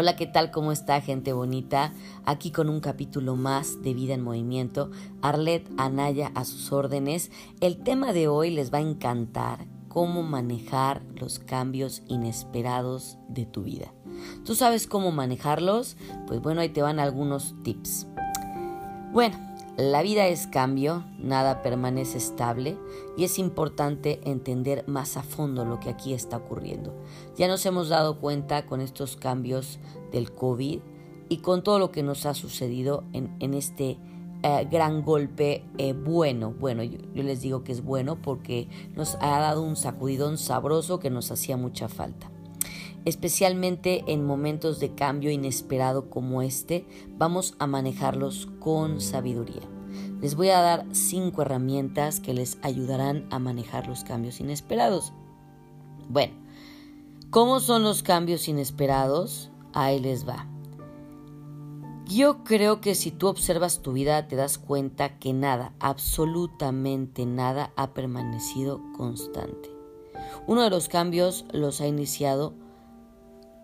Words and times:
Hola, 0.00 0.14
¿qué 0.14 0.28
tal? 0.28 0.52
¿Cómo 0.52 0.70
está 0.70 1.00
gente 1.00 1.32
bonita? 1.32 1.92
Aquí 2.24 2.52
con 2.52 2.68
un 2.68 2.78
capítulo 2.78 3.34
más 3.34 3.82
de 3.82 3.94
Vida 3.94 4.14
en 4.14 4.22
Movimiento. 4.22 4.92
Arlet 5.22 5.68
Anaya 5.76 6.30
a 6.36 6.44
sus 6.44 6.70
órdenes. 6.70 7.32
El 7.60 7.82
tema 7.82 8.12
de 8.12 8.28
hoy 8.28 8.52
les 8.52 8.72
va 8.72 8.78
a 8.78 8.82
encantar 8.82 9.66
cómo 9.88 10.22
manejar 10.22 11.02
los 11.16 11.40
cambios 11.40 12.04
inesperados 12.06 13.18
de 13.28 13.44
tu 13.44 13.64
vida. 13.64 13.92
¿Tú 14.44 14.54
sabes 14.54 14.86
cómo 14.86 15.10
manejarlos? 15.10 15.96
Pues 16.28 16.40
bueno, 16.40 16.60
ahí 16.60 16.68
te 16.68 16.80
van 16.80 17.00
algunos 17.00 17.56
tips. 17.64 18.06
Bueno, 19.10 19.47
la 19.78 20.02
vida 20.02 20.26
es 20.26 20.48
cambio, 20.48 21.04
nada 21.20 21.62
permanece 21.62 22.18
estable 22.18 22.76
y 23.16 23.22
es 23.22 23.38
importante 23.38 24.18
entender 24.24 24.82
más 24.88 25.16
a 25.16 25.22
fondo 25.22 25.64
lo 25.64 25.78
que 25.78 25.88
aquí 25.88 26.14
está 26.14 26.38
ocurriendo. 26.38 26.92
Ya 27.36 27.46
nos 27.46 27.64
hemos 27.64 27.88
dado 27.88 28.18
cuenta 28.18 28.66
con 28.66 28.80
estos 28.80 29.14
cambios 29.14 29.78
del 30.10 30.32
COVID 30.32 30.80
y 31.28 31.36
con 31.36 31.62
todo 31.62 31.78
lo 31.78 31.92
que 31.92 32.02
nos 32.02 32.26
ha 32.26 32.34
sucedido 32.34 33.04
en, 33.12 33.54
este 33.54 33.98
eh, 34.42 34.66
gran 34.68 35.02
golpe 35.02 35.64
eh, 35.78 35.92
bueno. 35.92 36.52
Bueno, 36.58 36.82
yo 36.82 37.22
les 37.22 37.40
digo 37.40 37.62
que 37.62 37.70
es 37.70 37.84
bueno 37.84 38.20
porque 38.20 38.66
nos 38.96 39.14
ha 39.20 39.38
dado 39.38 39.62
un 39.62 39.76
sacudidón 39.76 40.38
sabroso 40.38 40.98
que 40.98 41.10
nos 41.10 41.30
hacía 41.30 41.56
mucha 41.56 41.86
falta 41.86 42.32
especialmente 43.04 44.04
en 44.06 44.24
momentos 44.24 44.80
de 44.80 44.94
cambio 44.94 45.30
inesperado 45.30 46.10
como 46.10 46.42
este, 46.42 46.86
vamos 47.16 47.54
a 47.58 47.66
manejarlos 47.66 48.48
con 48.60 49.00
sabiduría. 49.00 49.62
Les 50.20 50.34
voy 50.34 50.48
a 50.50 50.60
dar 50.60 50.86
cinco 50.92 51.42
herramientas 51.42 52.20
que 52.20 52.34
les 52.34 52.58
ayudarán 52.62 53.26
a 53.30 53.38
manejar 53.38 53.86
los 53.86 54.04
cambios 54.04 54.40
inesperados. 54.40 55.12
Bueno, 56.08 56.34
¿cómo 57.30 57.60
son 57.60 57.82
los 57.82 58.02
cambios 58.02 58.48
inesperados? 58.48 59.50
Ahí 59.72 60.00
les 60.00 60.28
va. 60.28 60.46
Yo 62.06 62.42
creo 62.42 62.80
que 62.80 62.94
si 62.94 63.10
tú 63.10 63.26
observas 63.28 63.82
tu 63.82 63.92
vida 63.92 64.28
te 64.28 64.36
das 64.36 64.56
cuenta 64.56 65.18
que 65.18 65.34
nada, 65.34 65.74
absolutamente 65.78 67.26
nada 67.26 67.70
ha 67.76 67.92
permanecido 67.92 68.80
constante. 68.96 69.70
Uno 70.46 70.62
de 70.62 70.70
los 70.70 70.88
cambios 70.88 71.44
los 71.52 71.82
ha 71.82 71.86
iniciado 71.86 72.54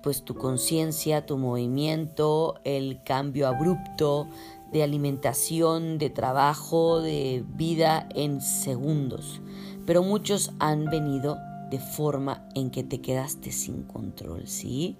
pues 0.05 0.23
tu 0.23 0.35
conciencia, 0.35 1.25
tu 1.25 1.39
movimiento, 1.39 2.61
el 2.65 3.03
cambio 3.05 3.49
abrupto 3.49 4.29
de 4.71 4.83
alimentación, 4.83 5.97
de 5.97 6.11
trabajo, 6.11 7.01
de 7.01 7.43
vida 7.57 8.07
en 8.15 8.43
segundos. 8.43 9.41
Pero 9.87 10.03
muchos 10.03 10.53
han 10.59 10.85
venido 10.85 11.39
de 11.71 11.79
forma 11.79 12.47
en 12.55 12.71
que 12.71 12.85
te 12.85 13.01
quedaste 13.01 13.51
sin 13.51 13.85
control, 13.85 14.47
¿sí? 14.47 14.99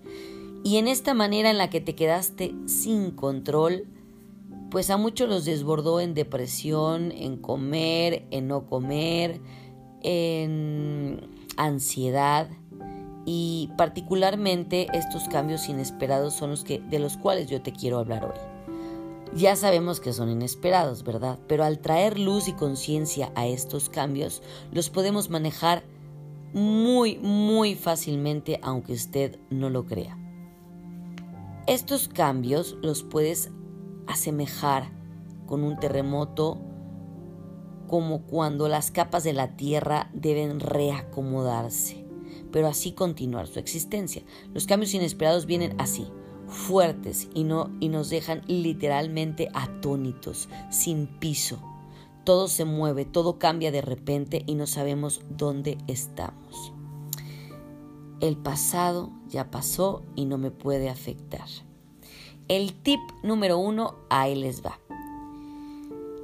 Y 0.65 0.79
en 0.79 0.89
esta 0.89 1.13
manera 1.13 1.51
en 1.51 1.59
la 1.59 1.69
que 1.69 1.83
te 1.83 1.95
quedaste 1.95 2.55
sin 2.65 3.11
control, 3.11 3.87
pues 4.71 4.89
a 4.89 4.97
muchos 4.97 5.29
los 5.29 5.45
desbordó 5.45 6.01
en 6.01 6.15
depresión, 6.15 7.13
en 7.13 7.37
comer, 7.37 8.27
en 8.31 8.49
no 8.49 8.65
comer, 8.65 9.43
en 10.03 11.29
ansiedad, 11.59 12.49
y 13.27 13.71
particularmente 13.77 14.87
estos 14.93 15.29
cambios 15.29 15.69
inesperados 15.69 16.35
son 16.35 16.51
los 16.51 16.65
que 16.65 16.81
de 16.81 16.99
los 16.99 17.17
cuales 17.17 17.49
yo 17.49 17.63
te 17.63 17.73
quiero 17.73 17.99
hablar 17.99 18.25
hoy. 18.25 18.39
Ya 19.35 19.57
sabemos 19.57 19.99
que 20.01 20.13
son 20.13 20.29
inesperados, 20.29 21.03
¿verdad? 21.03 21.39
Pero 21.49 21.65
al 21.65 21.81
traer 21.81 22.19
luz 22.19 22.47
y 22.47 22.53
conciencia 22.53 23.33
a 23.35 23.47
estos 23.47 23.89
cambios, 23.89 24.43
los 24.71 24.91
podemos 24.91 25.29
manejar 25.29 25.83
muy, 26.53 27.19
muy 27.19 27.75
fácilmente, 27.75 28.61
aunque 28.63 28.93
usted 28.93 29.41
no 29.51 29.71
lo 29.71 29.87
crea. 29.87 30.17
Estos 31.67 32.09
cambios 32.09 32.77
los 32.81 33.03
puedes 33.03 33.51
asemejar 34.07 34.93
con 35.47 35.65
un 35.65 35.79
terremoto 35.81 36.61
como 37.89 38.23
cuando 38.23 38.69
las 38.69 38.91
capas 38.91 39.25
de 39.25 39.33
la 39.33 39.57
tierra 39.57 40.11
deben 40.13 40.61
reacomodarse 40.61 42.04
pero 42.55 42.69
así 42.69 42.93
continuar 42.93 43.49
su 43.49 43.59
existencia. 43.59 44.23
Los 44.53 44.69
cambios 44.69 44.95
inesperados 44.95 45.45
vienen 45.45 45.75
así, 45.81 46.07
fuertes 46.47 47.29
y, 47.35 47.43
no, 47.43 47.73
y 47.81 47.89
nos 47.89 48.11
dejan 48.11 48.43
literalmente 48.47 49.49
atónitos, 49.55 50.49
sin 50.71 51.09
piso. 51.09 51.59
Todo 52.23 52.47
se 52.47 52.65
mueve, 52.65 53.07
todo 53.07 53.41
cambia 53.41 53.73
de 53.73 53.83
repente 53.83 54.45
y 54.47 54.55
no 54.55 54.69
sabemos 54.69 55.23
dónde 55.31 55.79
estamos. 55.89 56.73
El 58.21 58.37
pasado 58.37 59.11
ya 59.29 59.51
pasó 59.51 60.05
y 60.15 60.25
no 60.25 60.39
me 60.39 60.53
puede 60.53 60.89
afectar. 60.89 61.49
El 62.47 62.73
tip 62.73 63.01
número 63.25 63.59
uno, 63.59 63.97
ahí 64.11 64.37
les 64.37 64.65
va. 64.65 64.79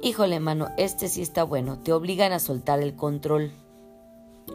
Híjole, 0.01 0.39
mano, 0.39 0.69
este 0.77 1.09
sí 1.09 1.21
está 1.21 1.43
bueno. 1.43 1.79
Te 1.79 1.91
obligan 1.91 2.31
a 2.31 2.39
soltar 2.39 2.79
el 2.79 2.95
control. 2.95 3.51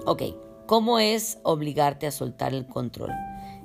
Ok, 0.06 0.22
¿Cómo 0.66 0.98
es 0.98 1.38
obligarte 1.44 2.08
a 2.08 2.10
soltar 2.10 2.52
el 2.52 2.66
control? 2.66 3.12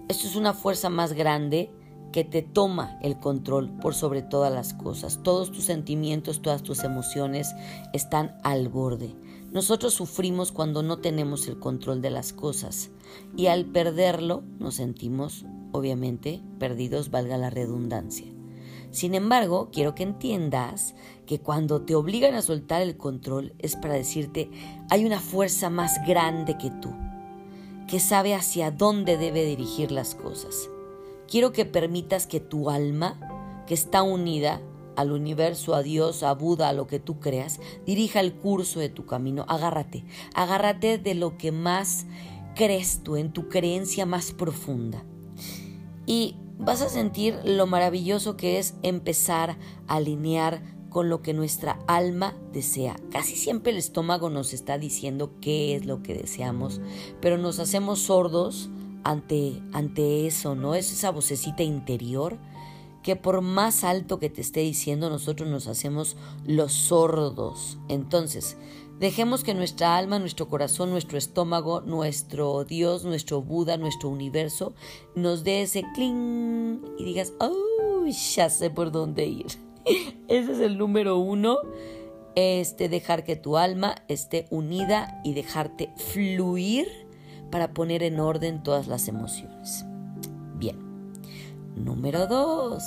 Esto 0.08 0.28
es 0.28 0.36
una 0.36 0.54
fuerza 0.54 0.92
más 0.92 1.14
grande 1.14 1.72
que 2.12 2.24
te 2.24 2.44
toma 2.44 3.00
el 3.02 3.18
control 3.20 3.72
por 3.82 3.96
sobre 3.96 4.22
todas 4.22 4.54
las 4.54 4.76
cosas. 4.76 5.20
Todos 5.24 5.52
tus 5.52 5.64
sentimientos, 5.64 6.44
todas 6.44 6.62
tus 6.62 6.84
emociones 6.84 7.56
están 7.92 8.38
al 8.44 8.70
borde. 8.70 9.16
Nosotros 9.52 9.96
sufrimos 9.96 10.52
cuando 10.52 10.84
no 10.84 11.00
tenemos 11.00 11.48
el 11.48 11.58
control 11.58 12.04
de 12.04 12.12
las 12.12 12.34
cosas 12.34 12.92
y 13.36 13.48
al 13.48 13.66
perderlo 13.66 14.44
nos 14.60 14.76
sentimos, 14.76 15.46
obviamente, 15.72 16.44
perdidos, 16.60 17.10
valga 17.10 17.36
la 17.40 17.50
redundancia. 17.50 18.28
Sin 18.92 19.16
embargo, 19.16 19.70
quiero 19.72 19.96
que 19.96 20.04
entiendas 20.04 20.96
que 21.26 21.40
cuando 21.40 21.82
te 21.82 21.96
obligan 21.96 22.36
a 22.36 22.42
soltar 22.42 22.82
el 22.82 22.98
control 22.98 23.54
es 23.60 23.78
para 23.78 23.94
decirte, 23.94 24.52
hay 24.90 25.06
una 25.06 25.20
fuerza 25.20 25.70
más 25.70 26.06
grande 26.06 26.58
que 26.58 26.70
tú, 26.70 26.94
que 27.88 28.02
sabe 28.02 28.36
hacia 28.36 28.70
dónde 28.70 29.18
debe 29.18 29.46
dirigir 29.46 29.92
las 29.92 30.14
cosas. 30.14 30.70
Quiero 31.30 31.54
que 31.54 31.64
permitas 31.64 32.28
que 32.28 32.42
tu 32.42 32.70
alma, 32.70 33.64
que 33.66 33.74
está 33.74 34.04
unida 34.04 34.62
al 34.98 35.14
universo, 35.14 35.74
a 35.74 35.84
Dios, 35.84 36.22
a 36.24 36.34
Buda, 36.34 36.68
a 36.68 36.74
lo 36.74 36.88
que 36.88 37.00
tú 37.00 37.22
creas, 37.22 37.62
dirija 37.86 38.20
el 38.20 38.34
curso 38.34 38.82
de 38.82 38.90
tu 38.90 39.06
camino. 39.06 39.46
Agárrate, 39.48 40.04
agárrate 40.34 40.98
de 40.98 41.16
lo 41.16 41.38
que 41.38 41.54
más 41.54 42.06
crees 42.56 43.02
tú, 43.04 43.16
en 43.16 43.32
tu 43.32 43.48
creencia 43.48 44.06
más 44.06 44.34
profunda. 44.34 45.06
Y 46.06 46.36
vas 46.58 46.82
a 46.82 46.90
sentir 46.90 47.40
lo 47.44 47.68
maravilloso 47.68 48.38
que 48.38 48.60
es 48.60 48.76
empezar 48.84 49.58
a 49.88 49.96
alinear 49.96 50.62
con 50.90 51.10
lo 51.10 51.22
que 51.22 51.34
nuestra 51.34 51.80
alma 51.88 52.36
desea. 52.52 52.98
Casi 53.12 53.36
siempre 53.36 53.72
el 53.72 53.78
estómago 53.78 54.30
nos 54.30 54.54
está 54.54 54.78
diciendo 54.78 55.32
qué 55.42 55.76
es 55.76 55.86
lo 55.86 56.04
que 56.04 56.14
deseamos, 56.14 56.82
pero 57.22 57.38
nos 57.38 57.60
hacemos 57.60 58.00
sordos 58.00 58.70
ante, 59.04 59.62
ante 59.72 60.28
eso, 60.28 60.54
¿no? 60.54 60.76
Es 60.76 60.92
esa 60.92 61.10
vocecita 61.12 61.64
interior 61.64 62.38
que 63.04 63.16
por 63.16 63.42
más 63.42 63.84
alto 63.84 64.20
que 64.20 64.30
te 64.30 64.42
esté 64.42 64.60
diciendo, 64.60 65.10
nosotros 65.10 65.50
nos 65.50 65.68
hacemos 65.68 66.18
los 66.46 66.74
sordos. 66.74 67.80
Entonces, 67.88 68.58
Dejemos 69.02 69.44
que 69.44 69.56
nuestra 69.56 69.98
alma, 69.98 70.20
nuestro 70.20 70.48
corazón, 70.48 70.92
nuestro 70.92 71.18
estómago, 71.18 71.82
nuestro 71.82 72.66
Dios, 72.66 73.04
nuestro 73.04 73.42
Buda, 73.42 73.76
nuestro 73.76 74.10
universo 74.10 74.76
nos 75.16 75.44
dé 75.44 75.64
ese 75.64 75.84
cling 75.96 76.84
y 77.00 77.06
digas, 77.06 77.34
oh, 77.40 78.06
ya 78.06 78.52
sé 78.52 78.70
por 78.70 78.92
dónde 78.92 79.26
ir. 79.26 79.48
Ese 80.28 80.52
es 80.52 80.60
el 80.60 80.78
número 80.78 81.18
uno. 81.18 81.58
Este, 82.36 82.90
dejar 82.90 83.24
que 83.24 83.36
tu 83.36 83.58
alma 83.58 83.96
esté 84.08 84.46
unida 84.52 85.20
y 85.24 85.34
dejarte 85.34 85.92
fluir 85.98 86.88
para 87.50 87.74
poner 87.74 88.04
en 88.04 88.20
orden 88.20 88.62
todas 88.62 88.86
las 88.86 89.08
emociones. 89.08 89.84
Bien. 90.58 90.78
Número 91.76 92.28
dos. 92.28 92.84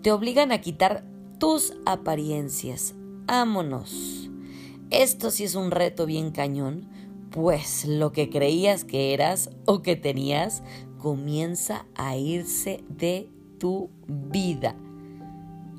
Te 0.00 0.12
obligan 0.12 0.50
a 0.50 0.62
quitar 0.62 1.04
tus 1.38 1.74
apariencias 1.84 2.94
Ámonos. 3.26 4.28
Esto 4.90 5.30
sí 5.30 5.44
es 5.44 5.54
un 5.54 5.70
reto 5.70 6.04
bien 6.04 6.30
cañón, 6.30 6.90
pues 7.30 7.86
lo 7.86 8.12
que 8.12 8.28
creías 8.28 8.84
que 8.84 9.14
eras 9.14 9.50
o 9.64 9.80
que 9.80 9.96
tenías 9.96 10.62
comienza 10.98 11.86
a 11.94 12.16
irse 12.18 12.84
de 12.88 13.30
tu 13.58 13.88
vida. 14.06 14.76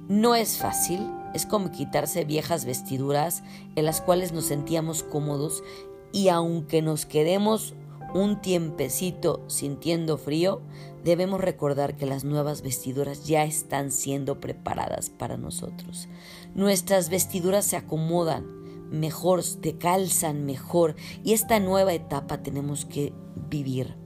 No 0.07 0.33
es 0.33 0.57
fácil, 0.57 1.00
es 1.36 1.45
como 1.45 1.71
quitarse 1.71 2.25
viejas 2.25 2.65
vestiduras 2.65 3.44
en 3.75 3.86
las 3.86 4.01
cuales 4.01 4.33
nos 4.33 4.45
sentíamos 4.45 5.03
cómodos 5.03 5.63
y 6.12 6.30
aunque 6.30 6.81
nos 6.81 7.06
quedemos 7.06 7.75
un 8.15 8.41
tiempecito 8.41 9.44
sintiendo 9.47 10.17
frío, 10.17 10.62
debemos 11.03 11.41
recordar 11.41 11.97
que 11.97 12.06
las 12.06 12.23
nuevas 12.23 12.62
vestiduras 12.62 13.27
ya 13.27 13.44
están 13.44 13.91
siendo 13.91 14.39
preparadas 14.39 15.09
para 15.09 15.35
nosotros. 15.35 16.07
Nuestras 16.53 17.09
vestiduras 17.09 17.65
se 17.65 17.75
acomodan 17.75 18.45
mejor, 18.89 19.44
te 19.62 19.77
calzan 19.77 20.45
mejor 20.45 20.95
y 21.25 21.33
esta 21.33 21.59
nueva 21.59 21.94
etapa 21.94 22.41
tenemos 22.41 22.85
que 22.85 23.12
vivir. 23.50 23.97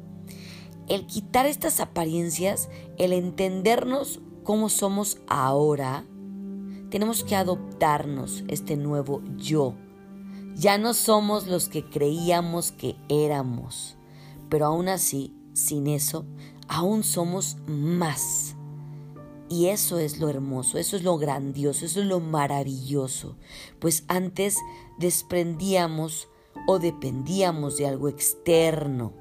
el 0.87 1.05
quitar 1.05 1.45
estas 1.45 1.79
apariencias, 1.79 2.67
el 2.97 3.13
entendernos 3.13 4.21
cómo 4.43 4.69
somos 4.69 5.19
ahora, 5.27 6.03
tenemos 6.89 7.23
que 7.23 7.35
adoptarnos 7.35 8.43
este 8.47 8.75
nuevo 8.75 9.21
yo. 9.37 9.75
Ya 10.55 10.79
no 10.79 10.95
somos 10.95 11.45
los 11.45 11.69
que 11.69 11.87
creíamos 11.87 12.71
que 12.71 12.95
éramos, 13.07 13.98
pero 14.49 14.65
aún 14.65 14.87
así, 14.89 15.33
sin 15.53 15.87
eso, 15.87 16.25
aún 16.67 17.03
somos 17.03 17.57
más. 17.67 18.55
Y 19.49 19.67
eso 19.67 19.97
es 19.97 20.19
lo 20.19 20.29
hermoso, 20.29 20.77
eso 20.77 20.95
es 20.95 21.03
lo 21.03 21.17
grandioso, 21.17 21.85
eso 21.85 22.01
es 22.01 22.05
lo 22.05 22.19
maravilloso. 22.19 23.35
Pues 23.79 24.03
antes 24.07 24.57
desprendíamos 24.99 26.27
o 26.67 26.77
dependíamos 26.77 27.77
de 27.77 27.87
algo 27.87 28.09
externo. 28.09 29.13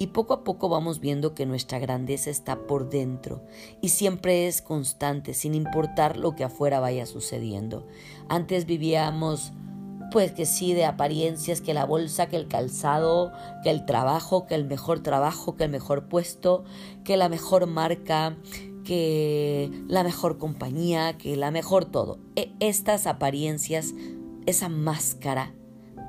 Y 0.00 0.08
poco 0.08 0.34
a 0.34 0.42
poco 0.42 0.68
vamos 0.68 0.98
viendo 0.98 1.32
que 1.32 1.46
nuestra 1.46 1.78
grandeza 1.78 2.28
está 2.28 2.66
por 2.66 2.90
dentro 2.90 3.44
y 3.80 3.90
siempre 3.90 4.48
es 4.48 4.60
constante, 4.60 5.32
sin 5.32 5.54
importar 5.54 6.16
lo 6.16 6.34
que 6.34 6.42
afuera 6.42 6.80
vaya 6.80 7.06
sucediendo. 7.06 7.86
Antes 8.28 8.66
vivíamos 8.66 9.52
pues 10.12 10.32
que 10.32 10.44
sí, 10.44 10.74
de 10.74 10.84
apariencias, 10.84 11.60
que 11.60 11.74
la 11.74 11.86
bolsa, 11.86 12.28
que 12.28 12.36
el 12.36 12.46
calzado, 12.46 13.32
que 13.62 13.70
el 13.70 13.86
trabajo, 13.86 14.46
que 14.46 14.54
el 14.54 14.66
mejor 14.66 15.00
trabajo, 15.00 15.56
que 15.56 15.64
el 15.64 15.70
mejor 15.70 16.08
puesto, 16.08 16.64
que 17.02 17.16
la 17.16 17.28
mejor 17.28 17.66
marca, 17.66 18.36
que 18.84 19.70
la 19.88 20.04
mejor 20.04 20.38
compañía, 20.38 21.16
que 21.16 21.36
la 21.36 21.50
mejor 21.50 21.86
todo. 21.86 22.18
E, 22.36 22.52
estas 22.60 23.06
apariencias, 23.06 23.94
esa 24.44 24.68
máscara 24.68 25.54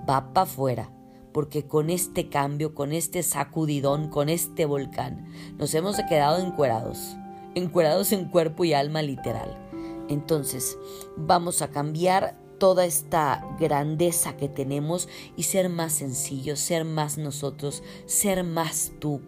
va 0.10 0.34
para 0.34 0.44
afuera, 0.44 0.92
porque 1.32 1.66
con 1.66 1.90
este 1.90 2.28
cambio, 2.28 2.76
con 2.76 2.92
este 2.92 3.24
sacudidón, 3.24 4.10
con 4.10 4.28
este 4.28 4.66
volcán, 4.66 5.28
nos 5.58 5.74
hemos 5.74 5.98
quedado 6.10 6.46
encuerados, 6.46 7.16
encuerados 7.56 8.12
en 8.12 8.26
cuerpo 8.26 8.66
y 8.66 8.74
alma 8.74 9.02
literal. 9.02 9.58
Entonces, 10.10 10.78
vamos 11.16 11.62
a 11.62 11.70
cambiar 11.70 12.43
toda 12.64 12.86
esta 12.86 13.46
grandeza 13.60 14.38
que 14.38 14.48
tenemos 14.48 15.10
y 15.36 15.44
ser 15.44 15.68
más 15.68 15.92
sencillos, 15.92 16.62
ser 16.62 16.86
más 16.86 17.18
nosotros, 17.18 17.84
ser 18.06 18.46
más 18.46 18.94
tú. 19.00 19.20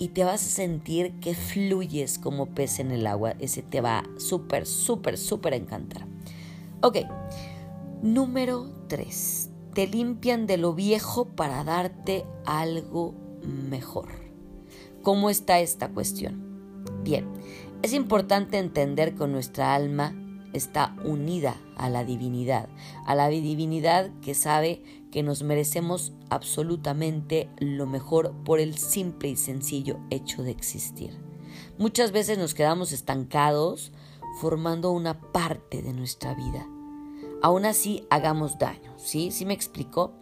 Y 0.00 0.08
te 0.08 0.24
vas 0.24 0.44
a 0.44 0.50
sentir 0.50 1.12
que 1.20 1.36
fluyes 1.36 2.18
como 2.18 2.46
pez 2.46 2.80
en 2.80 2.90
el 2.90 3.06
agua. 3.06 3.36
Ese 3.38 3.62
te 3.62 3.80
va 3.80 4.02
súper, 4.18 4.66
súper, 4.66 5.18
súper 5.18 5.54
encantar. 5.54 6.04
Ok, 6.82 6.96
número 8.02 8.68
3. 8.88 9.50
Te 9.72 9.86
limpian 9.86 10.48
de 10.48 10.56
lo 10.56 10.74
viejo 10.74 11.26
para 11.26 11.62
darte 11.62 12.26
algo 12.44 13.14
mejor. 13.44 14.08
¿Cómo 15.02 15.30
está 15.30 15.60
esta 15.60 15.90
cuestión? 15.90 16.82
Bien, 17.04 17.24
es 17.82 17.92
importante 17.92 18.58
entender 18.58 19.14
con 19.14 19.30
nuestra 19.30 19.76
alma 19.76 20.12
está 20.52 20.96
unida 21.04 21.56
a 21.76 21.88
la 21.88 22.04
divinidad, 22.04 22.68
a 23.06 23.14
la 23.14 23.28
divinidad 23.28 24.10
que 24.20 24.34
sabe 24.34 24.82
que 25.10 25.22
nos 25.22 25.42
merecemos 25.42 26.12
absolutamente 26.28 27.48
lo 27.58 27.86
mejor 27.86 28.32
por 28.44 28.60
el 28.60 28.78
simple 28.78 29.30
y 29.30 29.36
sencillo 29.36 29.98
hecho 30.10 30.42
de 30.42 30.50
existir. 30.50 31.18
Muchas 31.78 32.12
veces 32.12 32.38
nos 32.38 32.54
quedamos 32.54 32.92
estancados 32.92 33.92
formando 34.40 34.92
una 34.92 35.20
parte 35.32 35.82
de 35.82 35.92
nuestra 35.92 36.34
vida. 36.34 36.66
Aún 37.42 37.64
así 37.64 38.06
hagamos 38.10 38.58
daño, 38.58 38.92
¿sí? 38.98 39.30
¿Sí 39.30 39.46
me 39.46 39.54
explico? 39.54 40.12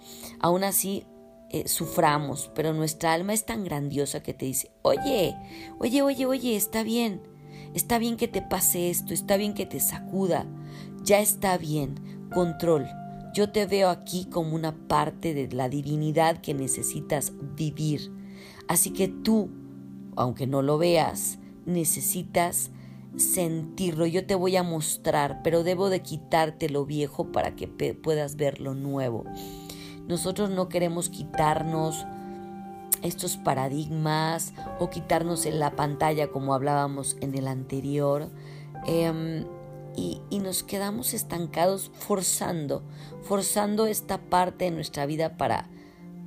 Aún 0.40 0.64
así 0.64 1.04
eh, 1.50 1.66
suframos, 1.66 2.50
pero 2.54 2.72
nuestra 2.72 3.12
alma 3.12 3.34
es 3.34 3.44
tan 3.44 3.64
grandiosa 3.64 4.22
que 4.22 4.34
te 4.34 4.46
dice, 4.46 4.70
oye, 4.82 5.34
oye, 5.78 6.02
oye, 6.02 6.26
oye, 6.26 6.56
está 6.56 6.82
bien 6.82 7.37
Está 7.74 7.98
bien 7.98 8.16
que 8.16 8.28
te 8.28 8.42
pase 8.42 8.90
esto, 8.90 9.14
está 9.14 9.36
bien 9.36 9.54
que 9.54 9.66
te 9.66 9.80
sacuda, 9.80 10.46
ya 11.02 11.20
está 11.20 11.58
bien, 11.58 12.28
control. 12.32 12.86
Yo 13.34 13.50
te 13.50 13.66
veo 13.66 13.88
aquí 13.88 14.24
como 14.24 14.54
una 14.54 14.74
parte 14.88 15.34
de 15.34 15.48
la 15.52 15.68
divinidad 15.68 16.38
que 16.38 16.54
necesitas 16.54 17.32
vivir. 17.56 18.12
Así 18.68 18.90
que 18.90 19.08
tú, 19.08 19.50
aunque 20.16 20.46
no 20.46 20.62
lo 20.62 20.78
veas, 20.78 21.38
necesitas 21.66 22.70
sentirlo. 23.16 24.06
Yo 24.06 24.26
te 24.26 24.34
voy 24.34 24.56
a 24.56 24.62
mostrar, 24.62 25.40
pero 25.42 25.62
debo 25.62 25.90
de 25.90 26.02
quitarte 26.02 26.68
lo 26.68 26.84
viejo 26.84 27.30
para 27.32 27.54
que 27.54 27.68
puedas 27.68 28.36
ver 28.36 28.60
lo 28.60 28.74
nuevo. 28.74 29.24
Nosotros 30.06 30.50
no 30.50 30.68
queremos 30.68 31.10
quitarnos 31.10 32.06
estos 33.02 33.36
paradigmas 33.36 34.52
o 34.78 34.90
quitarnos 34.90 35.46
en 35.46 35.58
la 35.58 35.72
pantalla 35.76 36.28
como 36.28 36.54
hablábamos 36.54 37.16
en 37.20 37.34
el 37.34 37.48
anterior. 37.48 38.28
Em, 38.86 39.44
y, 39.96 40.20
y, 40.30 40.38
nos 40.38 40.62
quedamos 40.62 41.12
estancados 41.12 41.90
forzando, 41.92 42.82
forzando 43.22 43.86
esta 43.86 44.18
parte 44.18 44.66
de 44.66 44.70
nuestra 44.70 45.06
vida 45.06 45.36
para, 45.36 45.68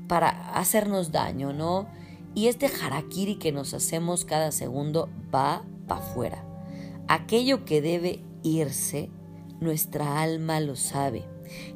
para 0.09 0.29
hacernos 0.55 1.13
daño, 1.13 1.53
¿no? 1.53 1.87
Y 2.35 2.47
este 2.47 2.67
harakiri 2.67 3.35
que 3.35 3.53
nos 3.53 3.73
hacemos 3.73 4.25
cada 4.25 4.51
segundo 4.51 5.09
va 5.33 5.63
para 5.87 6.01
afuera. 6.01 6.43
Aquello 7.07 7.63
que 7.63 7.81
debe 7.81 8.21
irse, 8.43 9.09
nuestra 9.61 10.21
alma 10.21 10.59
lo 10.59 10.75
sabe 10.75 11.25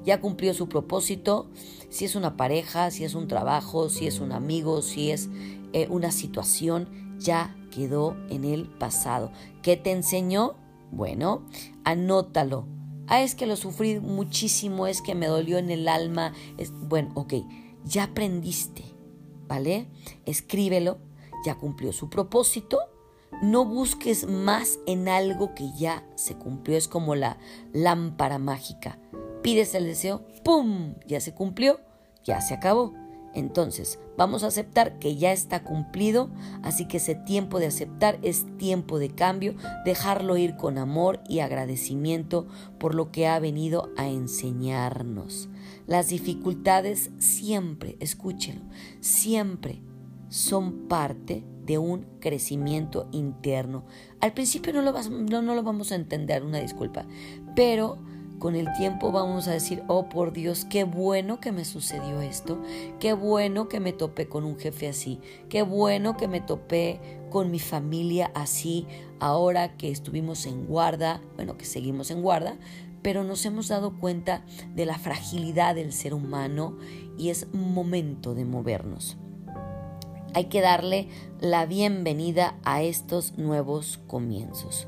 ya 0.04 0.22
cumplió 0.22 0.54
su 0.54 0.68
propósito, 0.68 1.48
si 1.96 2.04
es 2.04 2.16
una 2.16 2.36
pareja, 2.36 2.92
si 2.92 3.06
es 3.06 3.16
un 3.16 3.30
trabajo, 3.30 3.88
si 3.88 4.06
es 4.06 4.20
un 4.20 4.34
amigo, 4.34 4.82
si 4.82 5.12
es 5.12 5.30
eh, 5.72 5.88
una 5.90 6.12
situación, 6.12 6.90
ya 7.18 7.56
quedó 7.72 8.18
en 8.30 8.44
el 8.44 8.68
pasado. 8.68 9.32
¿Qué 9.62 9.78
te 9.78 9.94
enseñó? 9.94 10.56
Bueno, 10.92 11.46
anótalo. 11.86 12.68
Ah, 13.08 13.22
es 13.22 13.34
que 13.34 13.46
lo 13.46 13.56
sufrí 13.56 14.02
muchísimo, 14.02 14.88
es 14.88 15.02
que 15.02 15.16
me 15.16 15.28
dolió 15.28 15.58
en 15.58 15.70
el 15.70 15.88
alma. 15.88 16.34
Es, 16.58 16.74
bueno, 16.74 17.14
ok, 17.16 17.36
ya 17.86 18.04
aprendiste, 18.04 18.84
¿vale? 19.48 19.88
Escríbelo, 20.26 20.98
ya 21.46 21.56
cumplió 21.56 21.94
su 21.94 22.10
propósito. 22.10 22.78
No 23.42 23.64
busques 23.64 24.28
más 24.28 24.80
en 24.86 25.08
algo 25.08 25.56
que 25.56 25.72
ya 25.78 26.06
se 26.16 26.36
cumplió. 26.36 26.76
Es 26.76 26.90
como 26.90 27.16
la 27.16 27.38
lámpara 27.72 28.38
mágica 28.38 29.00
pides 29.46 29.76
el 29.76 29.86
deseo, 29.86 30.26
¡pum! 30.44 30.96
Ya 31.06 31.22
se 31.22 31.36
cumplió, 31.36 31.80
ya 32.26 32.42
se 32.42 32.56
acabó. 32.56 32.94
Entonces, 33.36 34.00
vamos 34.18 34.44
a 34.44 34.48
aceptar 34.48 34.98
que 34.98 35.18
ya 35.18 35.34
está 35.34 35.64
cumplido, 35.64 36.30
así 36.64 36.88
que 36.88 36.98
ese 36.98 37.16
tiempo 37.16 37.60
de 37.60 37.68
aceptar 37.68 38.18
es 38.22 38.46
tiempo 38.58 38.98
de 38.98 39.10
cambio, 39.10 39.56
dejarlo 39.84 40.38
ir 40.38 40.56
con 40.56 40.78
amor 40.78 41.22
y 41.28 41.40
agradecimiento 41.40 42.48
por 42.80 42.96
lo 42.96 43.12
que 43.12 43.28
ha 43.28 43.38
venido 43.40 43.92
a 43.98 44.08
enseñarnos. 44.08 45.50
Las 45.86 46.08
dificultades 46.08 47.12
siempre, 47.20 47.98
escúchelo, 48.00 48.62
siempre 49.02 49.82
son 50.30 50.88
parte 50.88 51.44
de 51.66 51.78
un 51.78 52.06
crecimiento 52.22 53.10
interno. 53.12 53.84
Al 54.22 54.34
principio 54.34 54.72
no 54.72 54.82
lo, 54.82 54.94
no, 55.10 55.42
no 55.42 55.56
lo 55.56 55.64
vamos 55.64 55.92
a 55.92 55.96
entender, 55.96 56.42
una 56.42 56.60
disculpa, 56.60 57.06
pero 57.54 57.98
con 58.40 58.56
el 58.56 58.72
tiempo 58.74 59.12
vamos 59.12 59.48
a 59.48 59.52
decir, 59.52 59.84
oh 59.88 60.10
por 60.10 60.34
Dios, 60.34 60.66
qué 60.66 60.84
bueno 60.84 61.40
que 61.40 61.52
me 61.52 61.66
sucedió 61.66 62.22
esto, 62.22 62.62
qué 63.00 63.14
bueno 63.14 63.68
que 63.68 63.80
me 63.80 63.94
topé 63.94 64.28
con 64.28 64.44
un 64.44 64.58
jefe 64.58 64.88
así, 64.88 65.20
qué 65.50 65.62
bueno 65.62 66.18
que 66.18 66.28
me 66.28 66.42
topé 66.42 67.00
con 67.30 67.52
mi 67.52 67.60
familia 67.60 68.32
así, 68.36 68.88
ahora 69.20 69.78
que 69.78 69.92
estuvimos 69.92 70.46
en 70.46 70.66
guarda, 70.66 71.22
bueno, 71.36 71.58
que 71.58 71.66
seguimos 71.66 72.12
en 72.12 72.22
guarda, 72.22 72.58
pero 73.02 73.24
nos 73.24 73.46
hemos 73.46 73.68
dado 73.68 74.00
cuenta 74.00 74.44
de 74.74 74.86
la 74.86 74.98
fragilidad 74.98 75.76
del 75.76 75.94
ser 75.94 76.14
humano 76.14 76.78
y 77.18 77.30
es 77.30 77.54
momento 77.54 78.34
de 78.34 78.46
movernos. 78.46 79.18
Hay 80.34 80.46
que 80.46 80.60
darle 80.60 81.08
la 81.40 81.66
bienvenida 81.66 82.56
a 82.64 82.84
estos 82.84 83.38
nuevos 83.38 84.00
comienzos. 84.08 84.88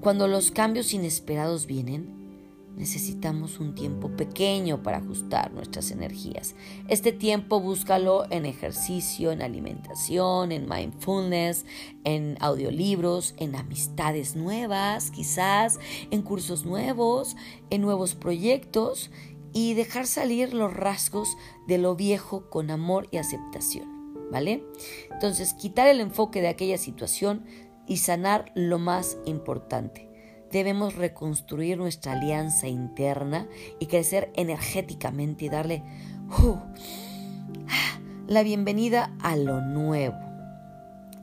Cuando 0.00 0.26
los 0.26 0.50
cambios 0.50 0.92
inesperados 0.94 1.66
vienen, 1.66 2.21
necesitamos 2.76 3.60
un 3.60 3.74
tiempo 3.74 4.08
pequeño 4.16 4.82
para 4.82 4.98
ajustar 4.98 5.52
nuestras 5.52 5.90
energías. 5.90 6.54
Este 6.88 7.12
tiempo 7.12 7.60
búscalo 7.60 8.24
en 8.30 8.46
ejercicio, 8.46 9.32
en 9.32 9.42
alimentación, 9.42 10.52
en 10.52 10.68
mindfulness, 10.68 11.64
en 12.04 12.36
audiolibros, 12.40 13.34
en 13.36 13.56
amistades 13.56 14.36
nuevas, 14.36 15.10
quizás, 15.10 15.78
en 16.10 16.22
cursos 16.22 16.64
nuevos, 16.64 17.36
en 17.70 17.82
nuevos 17.82 18.14
proyectos 18.14 19.10
y 19.52 19.74
dejar 19.74 20.06
salir 20.06 20.54
los 20.54 20.72
rasgos 20.72 21.36
de 21.66 21.78
lo 21.78 21.94
viejo 21.94 22.48
con 22.48 22.70
amor 22.70 23.08
y 23.10 23.18
aceptación. 23.18 23.90
¿Vale? 24.30 24.64
Entonces, 25.10 25.52
quitar 25.52 25.88
el 25.88 26.00
enfoque 26.00 26.40
de 26.40 26.48
aquella 26.48 26.78
situación 26.78 27.44
y 27.86 27.98
sanar 27.98 28.50
lo 28.54 28.78
más 28.78 29.18
importante 29.26 30.11
debemos 30.52 30.94
reconstruir 30.94 31.78
nuestra 31.78 32.12
alianza 32.12 32.68
interna 32.68 33.48
y 33.80 33.86
crecer 33.86 34.30
energéticamente 34.36 35.46
y 35.46 35.48
darle 35.48 35.82
uh, 36.42 36.58
la 38.28 38.42
bienvenida 38.42 39.16
a 39.20 39.36
lo 39.36 39.60
nuevo. 39.62 40.16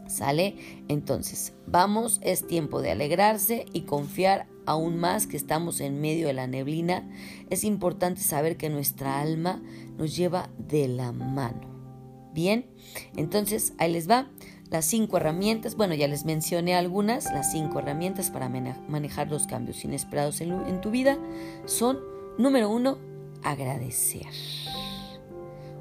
¿Sale? 0.07 0.55
Entonces, 0.87 1.53
vamos, 1.67 2.19
es 2.23 2.47
tiempo 2.47 2.81
de 2.81 2.89
alegrarse 2.89 3.65
y 3.71 3.81
confiar 3.81 4.47
aún 4.65 4.97
más 4.97 5.27
que 5.27 5.37
estamos 5.37 5.79
en 5.81 6.01
medio 6.01 6.27
de 6.27 6.33
la 6.33 6.47
neblina. 6.47 7.07
Es 7.51 7.63
importante 7.63 8.21
saber 8.21 8.57
que 8.57 8.69
nuestra 8.69 9.21
alma 9.21 9.61
nos 9.97 10.15
lleva 10.15 10.49
de 10.57 10.87
la 10.87 11.11
mano. 11.11 11.69
Bien, 12.33 12.65
entonces 13.15 13.73
ahí 13.77 13.91
les 13.91 14.09
va 14.09 14.29
las 14.69 14.85
cinco 14.85 15.17
herramientas. 15.17 15.75
Bueno, 15.75 15.93
ya 15.95 16.07
les 16.07 16.25
mencioné 16.25 16.75
algunas. 16.75 17.25
Las 17.25 17.51
cinco 17.51 17.79
herramientas 17.79 18.29
para 18.29 18.49
manejar 18.49 19.29
los 19.29 19.47
cambios 19.47 19.83
inesperados 19.83 20.41
en, 20.41 20.81
tu 20.81 20.91
vida 20.91 21.17
son, 21.65 21.99
número 22.37 22.69
uno, 22.69 22.97
agradecer. 23.43 24.27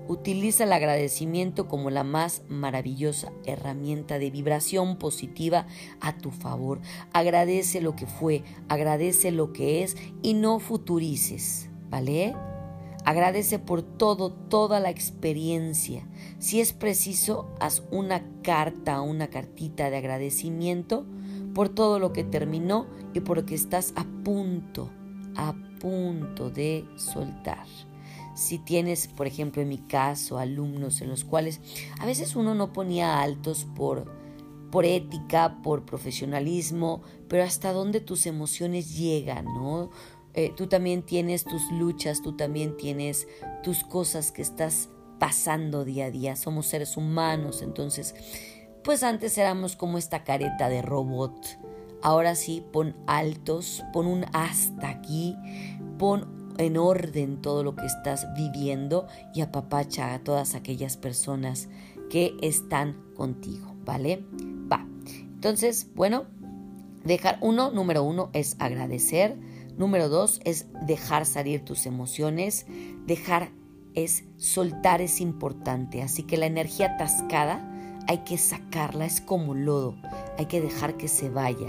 Utiliza 0.09 0.65
el 0.65 0.73
agradecimiento 0.73 1.69
como 1.69 1.91
la 1.91 2.03
más 2.03 2.43
maravillosa 2.49 3.31
herramienta 3.45 4.19
de 4.19 4.31
vibración 4.31 4.97
positiva 4.97 5.67
a 6.01 6.17
tu 6.17 6.31
favor. 6.31 6.81
Agradece 7.13 7.83
lo 7.83 7.95
que 7.95 8.07
fue, 8.07 8.43
agradece 8.69 9.33
lo 9.33 9.53
que 9.53 9.83
es 9.83 9.99
y 10.23 10.33
no 10.33 10.61
futurices, 10.61 11.69
¿vale? 11.91 12.35
Agradece 13.05 13.59
por 13.59 13.83
todo, 13.83 14.31
toda 14.33 14.81
la 14.81 14.91
experiencia. 14.91 16.07
Si 16.39 16.61
es 16.61 16.73
preciso, 16.73 17.49
haz 17.61 17.83
una 17.91 18.23
carta, 18.43 19.01
una 19.01 19.29
cartita 19.29 19.91
de 19.91 19.97
agradecimiento 19.97 21.07
por 21.55 21.69
todo 21.69 21.99
lo 21.99 22.13
que 22.13 22.25
terminó 22.25 22.87
y 23.15 23.21
por 23.21 23.39
lo 23.39 23.47
que 23.47 23.55
estás 23.55 23.93
a 23.97 24.05
punto, 24.25 24.91
a 25.37 25.55
punto 25.81 26.51
de 26.51 26.85
soltar 26.97 27.67
si 28.39 28.59
tienes, 28.59 29.09
por 29.09 29.27
ejemplo, 29.27 29.63
en 29.63 29.69
mi 29.69 29.79
caso, 29.79 30.39
alumnos 30.39 31.01
en 31.01 31.09
los 31.09 31.25
cuales 31.25 31.61
a 31.99 32.07
veces 32.07 32.37
uno 32.37 32.55
no 32.55 32.73
ponía 32.73 33.21
altos 33.21 33.67
por, 33.75 34.05
por 34.71 34.85
ética, 34.85 35.59
por 35.61 35.85
profesionalismo, 35.85 37.03
pero 37.29 37.43
hasta 37.43 37.73
dónde 37.73 38.01
tus 38.01 38.27
emociones 38.27 38.97
llegan, 38.97 39.45
¿no? 39.47 39.91
Eh, 40.35 40.53
tú 40.57 40.67
también 40.67 41.03
tienes 41.03 41.45
tus 41.45 41.63
luchas, 41.73 42.23
tú 42.23 42.37
también 42.37 42.77
tienes 42.77 43.27
tus 43.63 43.83
cosas 43.85 44.31
que 44.31 44.43
estás 44.43 44.89
pasando 45.19 45.85
día 45.85 46.07
a 46.07 46.11
día, 46.11 46.37
somos 46.37 46.67
seres 46.67 46.97
humanos, 46.97 47.63
entonces, 47.63 48.15
pues 48.85 49.03
antes 49.03 49.37
éramos 49.37 49.75
como 49.75 49.99
esta 49.99 50.25
careta 50.25 50.69
de 50.69 50.83
robot. 50.83 51.35
Ahora 52.03 52.37
sí, 52.37 52.65
pon 52.73 52.95
altos, 53.07 53.83
pon 53.93 54.07
un 54.07 54.25
hasta 54.33 54.89
aquí, 54.89 55.37
pon 55.99 56.55
en 56.59 56.77
orden 56.77 57.41
todo 57.41 57.65
lo 57.65 57.75
que 57.75 57.87
estás 57.87 58.27
viviendo 58.35 59.07
y 59.35 59.41
apapacha 59.41 60.15
a 60.15 60.19
todas 60.21 60.55
aquellas 60.55 60.97
personas 60.97 61.69
que 62.11 62.37
están 62.43 62.97
contigo, 63.15 63.75
¿vale? 63.85 64.25
Va. 64.71 64.87
Entonces, 65.35 65.89
bueno, 65.95 66.27
dejar 67.05 67.39
uno, 67.41 67.71
número 67.71 68.03
uno 68.03 68.31
es 68.33 68.57
agradecer. 68.59 69.37
Número 69.79 70.09
dos 70.09 70.41
es 70.45 70.67
dejar 70.87 71.25
salir 71.25 71.65
tus 71.65 71.87
emociones. 71.87 72.67
Dejar 73.07 73.51
es 73.95 74.25
soltar 74.37 75.01
es 75.01 75.21
importante. 75.21 76.03
Así 76.03 76.25
que 76.25 76.37
la 76.37 76.47
energía 76.47 76.95
atascada 76.95 77.65
hay 78.07 78.19
que 78.19 78.37
sacarla, 78.37 79.07
es 79.07 79.21
como 79.21 79.55
lodo. 79.55 79.97
Hay 80.37 80.47
que 80.47 80.61
dejar 80.61 80.97
que 80.97 81.09
se 81.09 81.31
vaya 81.31 81.69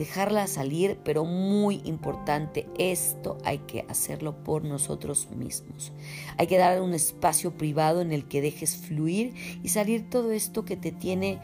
dejarla 0.00 0.46
salir, 0.46 0.98
pero 1.04 1.26
muy 1.26 1.82
importante, 1.84 2.66
esto 2.78 3.36
hay 3.44 3.58
que 3.58 3.84
hacerlo 3.90 4.42
por 4.44 4.64
nosotros 4.64 5.28
mismos. 5.36 5.92
Hay 6.38 6.46
que 6.46 6.56
dar 6.56 6.80
un 6.80 6.94
espacio 6.94 7.52
privado 7.52 8.00
en 8.00 8.10
el 8.10 8.26
que 8.26 8.40
dejes 8.40 8.78
fluir 8.78 9.34
y 9.62 9.68
salir 9.68 10.08
todo 10.08 10.32
esto 10.32 10.64
que 10.64 10.78
te 10.78 10.90
tiene 10.90 11.38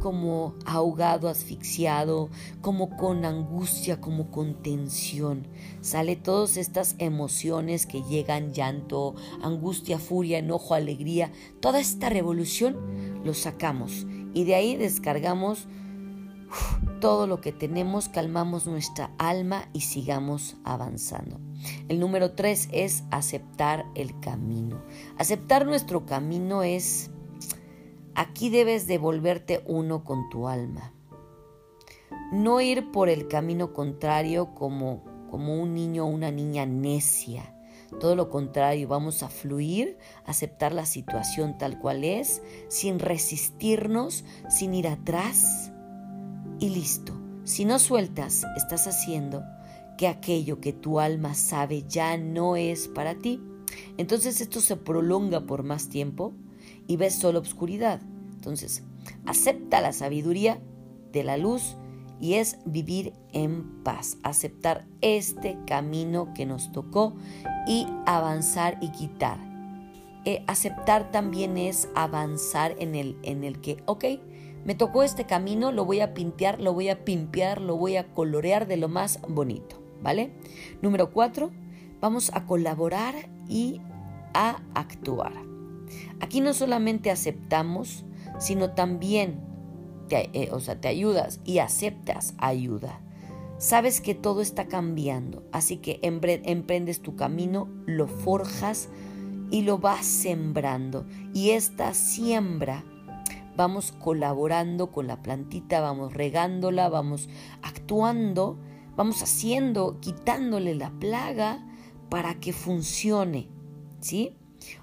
como 0.00 0.54
ahogado, 0.64 1.28
asfixiado, 1.28 2.28
como 2.60 2.96
con 2.96 3.24
angustia, 3.24 4.00
como 4.00 4.30
con 4.30 4.62
tensión. 4.62 5.46
Sale 5.80 6.16
todas 6.16 6.56
estas 6.56 6.94
emociones 6.98 7.86
que 7.86 8.02
llegan, 8.02 8.52
llanto, 8.52 9.14
angustia, 9.42 9.98
furia, 9.98 10.38
enojo, 10.38 10.74
alegría, 10.74 11.32
toda 11.60 11.80
esta 11.80 12.08
revolución 12.08 12.76
lo 13.24 13.34
sacamos 13.34 14.06
y 14.34 14.44
de 14.44 14.54
ahí 14.54 14.76
descargamos 14.76 15.66
todo 17.00 17.26
lo 17.26 17.40
que 17.40 17.52
tenemos, 17.52 18.08
calmamos 18.08 18.66
nuestra 18.66 19.10
alma 19.18 19.68
y 19.72 19.82
sigamos 19.82 20.56
avanzando. 20.64 21.40
El 21.88 22.00
número 22.00 22.32
tres 22.32 22.68
es 22.72 23.04
aceptar 23.10 23.86
el 23.94 24.18
camino. 24.20 24.82
Aceptar 25.18 25.66
nuestro 25.66 26.06
camino 26.06 26.62
es, 26.62 27.10
aquí 28.18 28.50
debes 28.50 28.88
de 28.88 28.98
volverte 28.98 29.62
uno 29.64 30.02
con 30.02 30.28
tu 30.28 30.48
alma. 30.48 30.92
No 32.32 32.60
ir 32.60 32.90
por 32.90 33.08
el 33.08 33.28
camino 33.28 33.72
contrario 33.72 34.56
como, 34.56 35.04
como 35.30 35.62
un 35.62 35.72
niño 35.72 36.04
o 36.04 36.08
una 36.08 36.32
niña 36.32 36.66
necia. 36.66 37.54
Todo 38.00 38.16
lo 38.16 38.28
contrario, 38.28 38.88
vamos 38.88 39.22
a 39.22 39.28
fluir, 39.28 39.98
aceptar 40.26 40.72
la 40.72 40.84
situación 40.84 41.58
tal 41.58 41.78
cual 41.78 42.02
es, 42.02 42.42
sin 42.66 42.98
resistirnos, 42.98 44.24
sin 44.50 44.74
ir 44.74 44.88
atrás 44.88 45.70
y 46.58 46.70
listo. 46.70 47.12
Si 47.44 47.64
no 47.64 47.78
sueltas, 47.78 48.44
estás 48.56 48.88
haciendo 48.88 49.44
que 49.96 50.08
aquello 50.08 50.60
que 50.60 50.72
tu 50.72 50.98
alma 50.98 51.34
sabe 51.34 51.84
ya 51.86 52.16
no 52.16 52.56
es 52.56 52.88
para 52.88 53.14
ti. 53.14 53.40
Entonces 53.96 54.40
esto 54.40 54.60
se 54.60 54.74
prolonga 54.74 55.46
por 55.46 55.62
más 55.62 55.88
tiempo 55.88 56.34
y 56.88 56.96
ves 56.96 57.14
solo 57.14 57.38
oscuridad. 57.38 58.00
Entonces, 58.34 58.82
acepta 59.26 59.80
la 59.80 59.92
sabiduría 59.92 60.58
de 61.12 61.22
la 61.22 61.36
luz 61.36 61.76
y 62.20 62.34
es 62.34 62.58
vivir 62.64 63.12
en 63.32 63.84
paz, 63.84 64.18
aceptar 64.24 64.86
este 65.00 65.56
camino 65.66 66.34
que 66.34 66.46
nos 66.46 66.72
tocó 66.72 67.14
y 67.68 67.86
avanzar 68.06 68.78
y 68.80 68.88
quitar. 68.88 69.38
Eh, 70.24 70.42
aceptar 70.48 71.12
también 71.12 71.56
es 71.56 71.88
avanzar 71.94 72.74
en 72.80 72.96
el, 72.96 73.16
en 73.22 73.44
el 73.44 73.60
que, 73.60 73.82
ok, 73.86 74.04
me 74.64 74.74
tocó 74.74 75.02
este 75.02 75.24
camino, 75.24 75.70
lo 75.70 75.84
voy 75.84 76.00
a 76.00 76.12
pintear, 76.12 76.60
lo 76.60 76.74
voy 76.74 76.88
a 76.88 77.04
pimpear, 77.04 77.60
lo 77.60 77.76
voy 77.76 77.96
a 77.96 78.12
colorear 78.12 78.66
de 78.66 78.76
lo 78.76 78.88
más 78.88 79.20
bonito, 79.28 79.80
¿vale? 80.02 80.32
Número 80.82 81.12
cuatro, 81.12 81.50
vamos 82.00 82.30
a 82.34 82.44
colaborar 82.46 83.14
y 83.48 83.80
a 84.34 84.60
actuar. 84.74 85.47
Aquí 86.20 86.40
no 86.40 86.54
solamente 86.54 87.10
aceptamos, 87.10 88.04
sino 88.38 88.72
también, 88.72 89.40
te, 90.08 90.30
eh, 90.32 90.50
o 90.52 90.60
sea, 90.60 90.80
te 90.80 90.88
ayudas 90.88 91.40
y 91.44 91.58
aceptas 91.58 92.34
ayuda. 92.38 93.00
Sabes 93.58 94.00
que 94.00 94.14
todo 94.14 94.40
está 94.40 94.68
cambiando, 94.68 95.42
así 95.50 95.78
que 95.78 95.98
emprendes 96.02 97.02
tu 97.02 97.16
camino, 97.16 97.68
lo 97.86 98.06
forjas 98.06 98.88
y 99.50 99.62
lo 99.62 99.78
vas 99.78 100.06
sembrando. 100.06 101.06
Y 101.34 101.50
esta 101.50 101.92
siembra 101.92 102.84
vamos 103.56 103.90
colaborando 103.90 104.92
con 104.92 105.08
la 105.08 105.20
plantita, 105.20 105.80
vamos 105.80 106.14
regándola, 106.14 106.88
vamos 106.88 107.28
actuando, 107.62 108.56
vamos 108.94 109.22
haciendo, 109.22 109.98
quitándole 109.98 110.76
la 110.76 110.90
plaga 110.90 111.66
para 112.08 112.38
que 112.38 112.52
funcione, 112.52 113.48
¿sí? 114.00 114.36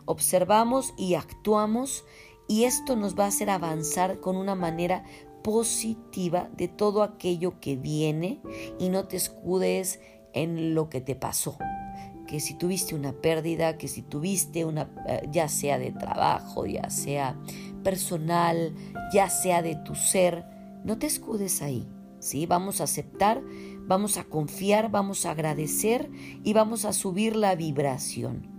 Observamos 0.06 0.94
y 0.98 1.16
actuamos 1.16 2.06
y 2.48 2.66
esto 2.66 2.96
nos 2.96 3.18
va 3.18 3.26
a 3.26 3.30
hacer 3.30 3.50
avanzar 3.50 4.20
con 4.20 4.36
una 4.36 4.56
manera 4.56 5.04
positiva 5.44 6.50
de 6.58 6.68
todo 6.68 7.04
aquello 7.04 7.60
que 7.60 7.76
viene 7.76 8.42
y 8.80 8.90
no 8.90 9.06
te 9.06 9.18
escudes 9.18 10.00
en 10.34 10.74
lo 10.74 10.90
que 10.90 11.02
te 11.02 11.16
pasó. 11.16 11.58
Que 12.28 12.40
si 12.40 12.56
tuviste 12.56 12.96
una 12.96 13.14
pérdida, 13.14 13.78
que 13.78 13.88
si 13.88 14.02
tuviste 14.02 14.66
una, 14.66 14.90
eh, 15.08 15.28
ya 15.32 15.48
sea 15.48 15.78
de 15.78 15.92
trabajo, 15.92 16.66
ya 16.66 16.90
sea 16.90 17.40
personal, 17.84 18.74
ya 19.14 19.30
sea 19.30 19.62
de 19.62 19.76
tu 19.76 19.94
ser, 19.94 20.46
no 20.84 20.98
te 20.98 21.06
escudes 21.06 21.62
ahí, 21.62 21.88
¿sí? 22.20 22.48
Vamos 22.48 22.82
a 22.82 22.86
aceptar, 22.86 23.44
vamos 23.82 24.18
a 24.18 24.24
confiar, 24.24 24.90
vamos 24.90 25.28
a 25.28 25.32
agradecer 25.32 26.10
y 26.44 26.54
vamos 26.54 26.86
a 26.86 26.94
subir 26.94 27.36
la 27.36 27.56
vibración. 27.56 28.55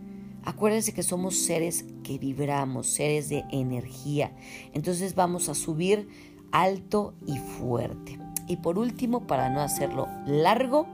Acuérdense 0.47 0.95
que 0.95 1.03
somos 1.03 1.37
seres 1.37 1.85
que 2.05 2.19
vibramos, 2.19 2.87
seres 2.87 3.29
de 3.29 3.45
energía. 3.51 4.33
Entonces 4.73 5.17
vamos 5.17 5.49
a 5.49 5.55
subir 5.55 6.09
alto 6.53 7.15
y 7.27 7.37
fuerte. 7.37 8.19
Y 8.47 8.59
por 8.59 8.79
último, 8.79 9.27
para 9.27 9.51
no 9.51 9.61
hacerlo 9.61 10.07
largo, 10.25 10.87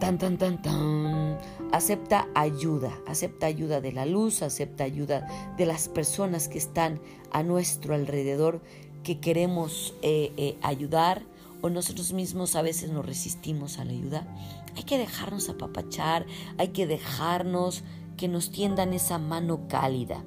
tan, 0.00 0.16
tan, 0.16 0.38
tan, 0.38 0.62
tan, 0.62 1.38
acepta 1.70 2.28
ayuda, 2.34 2.98
acepta 3.06 3.46
ayuda 3.46 3.82
de 3.82 3.92
la 3.92 4.06
luz, 4.06 4.40
acepta 4.40 4.84
ayuda 4.84 5.28
de 5.58 5.66
las 5.66 5.88
personas 5.88 6.48
que 6.48 6.56
están 6.56 6.98
a 7.30 7.42
nuestro 7.42 7.94
alrededor, 7.94 8.62
que 9.02 9.20
queremos 9.20 9.94
eh, 10.00 10.32
eh, 10.38 10.56
ayudar 10.62 11.26
o 11.60 11.68
nosotros 11.68 12.12
mismos 12.12 12.56
a 12.56 12.62
veces 12.62 12.90
nos 12.90 13.04
resistimos 13.04 13.78
a 13.78 13.84
la 13.84 13.92
ayuda. 13.92 14.26
Hay 14.76 14.84
que 14.84 14.96
dejarnos 14.96 15.50
apapachar, 15.50 16.24
hay 16.56 16.68
que 16.68 16.86
dejarnos 16.86 17.82
que 18.18 18.28
nos 18.28 18.50
tiendan 18.50 18.92
esa 18.92 19.18
mano 19.18 19.66
cálida. 19.68 20.22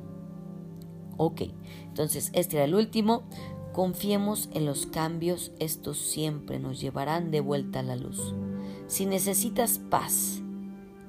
Ok, 1.18 1.42
entonces 1.84 2.32
este 2.34 2.56
era 2.56 2.66
el 2.66 2.74
último. 2.74 3.22
Confiemos 3.74 4.50
en 4.54 4.66
los 4.66 4.88
cambios, 4.88 5.52
estos 5.60 6.00
siempre 6.00 6.58
nos 6.58 6.82
llevarán 6.82 7.30
de 7.30 7.42
vuelta 7.42 7.82
a 7.82 7.84
la 7.84 7.96
luz. 7.96 8.34
Si 8.88 9.06
necesitas 9.06 9.78
paz 9.78 10.42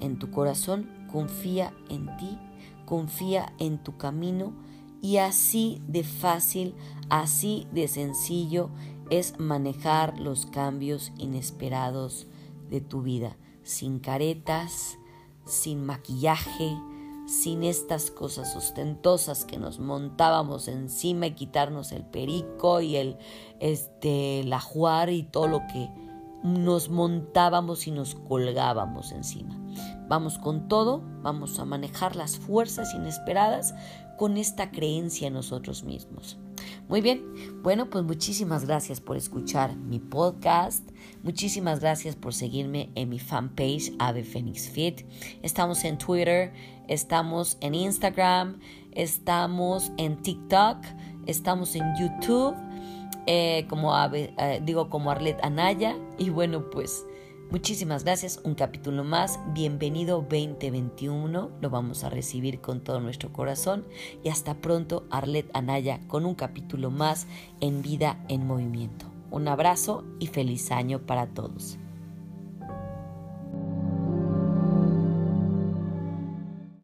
en 0.01 0.19
tu 0.19 0.31
corazón, 0.31 0.91
confía 1.11 1.73
en 1.89 2.15
ti, 2.19 2.39
confía 2.85 3.55
en 3.59 3.83
tu 3.83 3.97
camino 3.97 4.53
y 5.01 5.17
así 5.17 5.81
de 5.89 6.05
fácil, 6.05 6.75
así 7.09 7.67
de 7.73 7.89
sencillo 7.89 8.71
es 9.11 9.39
manejar 9.39 10.19
los 10.19 10.47
cambios 10.47 11.13
inesperados 11.19 12.27
de 12.71 12.81
tu 12.81 13.03
vida, 13.03 13.37
sin 13.63 13.99
caretas, 13.99 14.99
sin 15.45 15.85
maquillaje, 15.85 16.77
sin 17.27 17.63
estas 17.63 18.11
cosas 18.11 18.57
ostentosas 18.57 19.45
que 19.45 19.59
nos 19.59 19.79
montábamos 19.79 20.69
encima 20.69 21.27
y 21.27 21.35
quitarnos 21.35 21.93
el 21.93 22.05
perico 22.05 22.81
y 22.81 22.97
el 22.97 23.17
este 23.61 24.45
ajuar 24.53 25.11
y 25.11 25.23
todo 25.23 25.47
lo 25.47 25.61
que 25.73 25.89
nos 26.43 26.89
montábamos 26.89 27.87
y 27.87 27.93
nos 27.93 28.15
colgábamos 28.15 29.13
encima. 29.13 29.57
Vamos 30.09 30.39
con 30.39 30.69
todo, 30.69 31.01
vamos 31.23 31.59
a 31.59 31.65
manejar 31.65 32.17
las 32.17 32.39
fuerzas 32.39 32.95
inesperadas 32.95 33.75
con 34.19 34.37
esta 34.37 34.71
creencia 34.71 35.29
en 35.29 35.35
nosotros 35.35 35.85
mismos. 35.85 36.39
Muy 36.93 37.01
bien, 37.01 37.63
bueno, 37.63 37.89
pues 37.89 38.05
muchísimas 38.05 38.67
gracias 38.67 39.01
por 39.01 39.17
escuchar 39.17 39.75
mi 39.75 39.99
podcast. 39.99 40.87
Muchísimas 41.23 41.81
gracias 41.81 42.17
por 42.17 42.35
seguirme 42.35 42.91
en 42.97 43.09
mi 43.09 43.19
fanpage 43.19 43.95
Ave 43.99 44.23
Phoenix 44.25 44.69
Fit. 44.69 45.01
Estamos 45.41 45.85
en 45.85 45.97
Twitter, 45.97 46.53
estamos 46.89 47.57
en 47.63 47.75
Instagram, 47.75 48.61
estamos 48.91 49.91
en 49.97 50.21
TikTok, 50.21 50.85
estamos 51.25 51.75
en 51.77 51.85
YouTube, 51.99 52.55
eh, 53.27 53.65
como 53.71 53.95
eh, 54.13 54.61
digo, 54.63 54.91
como 54.91 55.11
Arlet 55.11 55.43
Anaya. 55.43 55.97
Y 56.19 56.29
bueno, 56.29 56.69
pues 56.69 57.07
muchísimas 57.53 58.03
gracias. 58.05 58.41
Un 58.45 58.55
capítulo 58.55 59.05
más. 59.05 59.39
Bienvenido 59.53 60.23
2021. 60.23 61.51
Lo 61.61 61.71
vamos 61.71 62.03
a 62.03 62.09
recibir 62.09 62.63
con 62.63 62.83
todo 62.83 62.99
nuestro 62.99 63.31
corazón. 63.31 63.87
Y 64.25 64.31
hasta 64.31 64.55
pronto, 64.63 65.07
Arlet 65.11 65.51
Anaya, 65.53 66.01
con 66.09 66.25
un 66.25 66.35
capítulo 66.35 66.91
más 66.91 67.27
en 67.61 67.83
Vida 67.83 68.25
en 68.31 68.47
Movimiento. 68.47 69.05
Un 69.31 69.49
abrazo 69.49 70.03
y 70.19 70.29
feliz 70.29 70.73
año 70.73 71.01
para 71.01 71.27
todos. 71.27 71.79